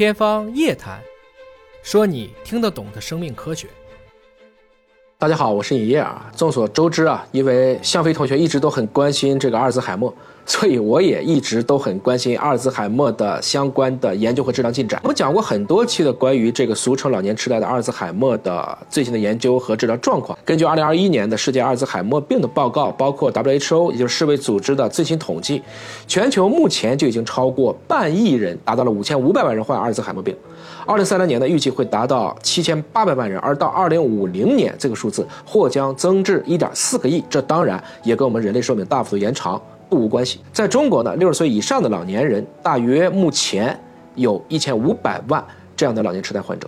[0.00, 0.98] 天方夜谭，
[1.82, 3.68] 说你听得懂的生命科学。
[5.18, 6.32] 大家好，我是尹烨啊。
[6.34, 10.10] 众所周知啊，因为向飞同学一直都很关心这个阿尔兹海默，
[10.50, 14.98] 所以我也一直都很关心阿尔兹海默的相关的研究和治疗进展。
[15.04, 20.36] 我们讲过很多期的关于这个俗称老年痴呆的阿尔兹海默的最新的研究和治疗状况。
[20.44, 25.62] 根据2021年的世界阿尔兹海默病的报告，包括 WHO 也就是世卫组织的最新统计，
[26.08, 30.36] 全球目前就已经超过半亿人，达到了5500万人患阿尔兹海默病。
[30.88, 37.22] 2030年呢，预计会达到7800万人，而到2050年，这个数字或将增至1.4个亿。
[37.30, 40.38] 这当然也跟我们人类寿命大幅度延长不无关系。
[40.52, 43.78] 在中国呢，六十岁以上的老年人大约目前
[44.14, 45.44] 有一千五百万
[45.76, 46.66] 这样的老年痴呆患者，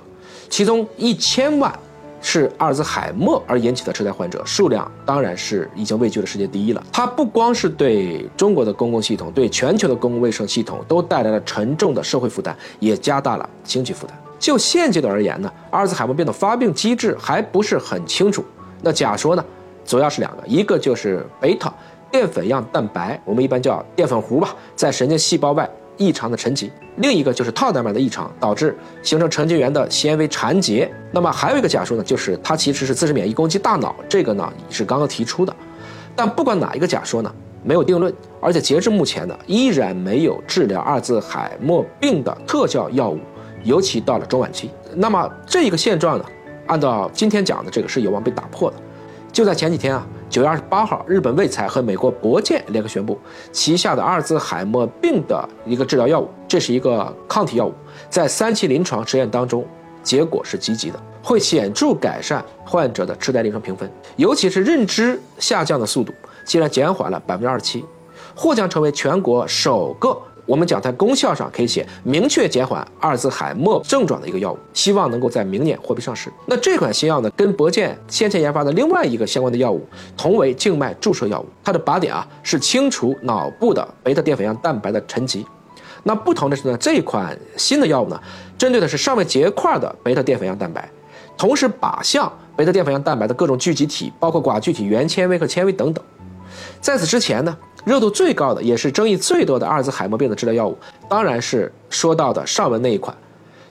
[0.50, 1.72] 其中一千万
[2.20, 6.84] 是阿尔兹海默而引起的痴呆患者，数量当然是已经位居了世界第一了。
[6.92, 14.16] 它不光是对中国的公共系统，对全球的公共卫生系统都带来了沉重的社会负担，也加大了经济负担。
[14.38, 18.44] 就现阶段而言呢，阿尔兹海默病的发病机制还不是很清楚。
[18.82, 19.44] 那假说呢，
[19.84, 21.72] 主要是两个，一个就是贝塔
[22.12, 30.88] 淀粉样蛋白，我们一般叫淀粉糊吧，在神经细胞外异常的沉积；另一个就是套蛋白的异常，导致形成神经元的纤维缠结。
[31.10, 35.56] 那么还有一个假说呢，就是它其实是自身免疫攻击大脑，这个呢也是刚刚提出的。
[36.14, 43.18] 但不管哪一个假说呢，没有定论，而且截至目前呢，依然没有治疗阿尔兹海默病的特效药物。
[43.64, 46.24] 尤其到了中晚期，那么这个现状呢，
[46.66, 48.76] 按照今天讲的这个是有望被打破的。
[49.32, 53.20] 就在前几天啊，九月二十八号，日本卫材和美国博健联合宣布，
[53.52, 57.74] 旗下的阿尔兹海默病的一个治疗药物，这是一个抗体药物，
[58.08, 59.62] 在三期临床实验当中，
[60.02, 66.14] 结果是积极的，会显著改善患者的痴呆临床评分，尤其是认知下降的速度，
[66.46, 67.84] 竟然减缓了百分之二十七，
[68.34, 70.16] 或将成为全国首个。
[70.52, 76.30] 我们讲在功效上可以写明确减缓阿尔兹海默症状的一个药物，希望能够在明年货币上市。
[76.44, 79.82] 那这款新药呢，跟博健先前研发的另外一个相关的药物
[80.14, 85.46] 同为静脉注射药物，它的靶点啊是清除脑部的贝塔淀粉样蛋白的沉积。
[86.02, 88.20] 那不同的是呢，这款新的药物呢，
[88.58, 90.86] 针对的是尚未结块的贝塔淀粉样蛋白，
[91.38, 96.04] 同时靶向贝塔淀粉样蛋白的各种聚集体，包括寡聚体、原纤维和纤维等等。
[96.82, 97.56] 在此之前呢。
[97.84, 100.78] 热度最高的，也是争议最多的阿尔兹海默病的治疗药物，
[101.08, 103.16] 当然是说到的上文那一款，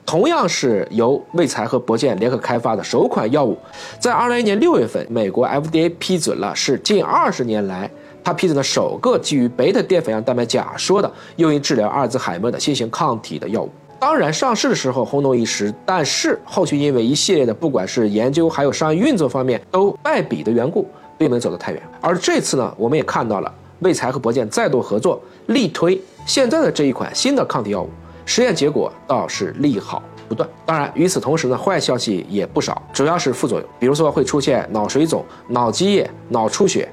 [0.06, 3.58] 同样是由卫材和博健联合开发的首款药物，
[4.00, 7.90] 在二零一年六月份，美国 FDA 批准了，是近二十年来
[8.24, 13.70] 他批准的首个基于贝塔淀粉样蛋白假说的用于治疗阿尔兹海默的新型抗体的药物。
[13.98, 21.82] 当然，上市的时候轰动一时，但是后续因为一系列的不管是研究还有商业运作方面都败笔的缘故，并没有走得太远。
[22.02, 23.54] 而这次呢，我们也看到了。
[23.82, 27.90] 卫材和博健再度合作，力推现在的这一款新的抗体药物，
[28.26, 30.48] 实验结果倒是利好不断。
[30.66, 36.88] 当然，与此同时呢，坏消息也不少，主要是副作用，比如说会出现脑水肿、脑积液、脑出血。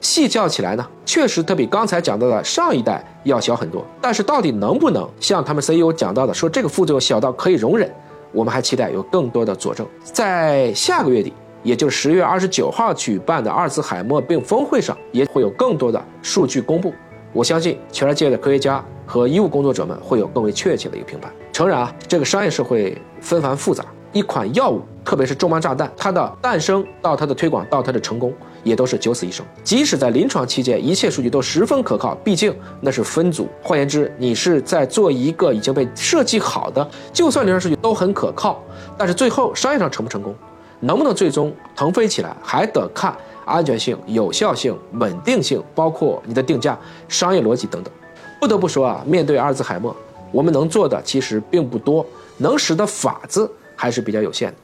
[0.00, 3.84] 细较起来呢，确实它比刚才讲到的上一代要小很多。
[4.00, 7.90] 但是到底能不能像他们 CEO 讲到的，说这个副作用小到可以容忍？
[8.32, 9.86] 我们还期待有更多的佐证。
[10.02, 11.32] 在下个月底。
[11.64, 16.92] 也就是十月二十九号举办的阿尔茨海默病峰会上，也会有更多的数据公布。
[17.32, 21.32] 我相信全世界的科学家和医务工作者们会有更为确切的一个评判。
[21.52, 28.32] 诚然啊，这个商业社会纷繁复杂，一款药物，特别是重磅炸弹，它的诞生到它的推广到它的成功，
[28.62, 29.44] 也都是九死一生。
[29.64, 33.48] 即使在临床期间，一切数据都十分可靠，毕竟那是分组。
[33.62, 38.62] 换言之，你是在做一个已经被设计好的，就算临床数据都很可靠，
[38.98, 40.34] 但是最后商业上成不成功？
[40.80, 47.92] 能不能最终腾飞起来，还得看安全性、有效性、稳定性，包括你的定价、商业逻辑等等。
[48.40, 49.94] 不得不说啊，面对阿尔兹海默，
[50.30, 52.04] 我们能做的其实并不多，
[52.36, 54.56] 能使的法子还是比较有限的。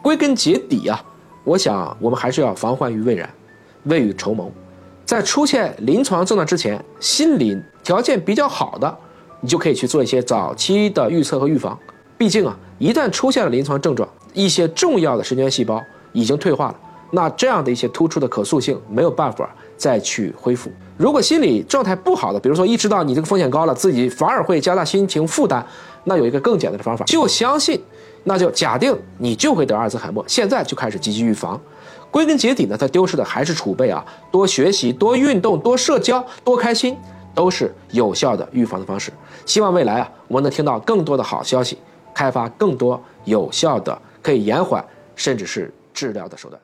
[0.00, 1.04] 归根结底啊，
[1.44, 3.28] 我想我们还是要防患于未然，
[3.84, 4.50] 未雨绸缪。
[5.04, 8.98] 在出现临床症状之前，心理条件比较好的，
[9.40, 11.78] 你就可以去做一些早期的预测和预防。
[12.16, 14.08] 毕竟啊，一旦出现了临床症状，
[14.38, 15.82] 一些重要的神经元细胞
[16.12, 16.76] 已经退化了，
[17.10, 20.70] 那这样的一些突出的可塑性没有办法再去恢复。
[20.96, 25.60] 如果心理状态不好的，比如说意识到你这个风险高了，自己反而会加大心情负担，
[26.04, 27.80] 那有一个更简单的方法，就相信，
[28.22, 31.60] 那就假定你就会得阿尔兹海默，现在就开始积极预防。
[32.08, 36.96] 归根结底呢，它丢失的还是储备啊，多学习、多运动、多社交、多开心，
[37.34, 39.12] 都是有效的预防的方式。
[39.44, 41.76] 希望未来啊，我们能听到更多的好消息。
[42.14, 44.84] 开发更多有效的可以延缓
[45.16, 46.60] 甚至是治疗的手段。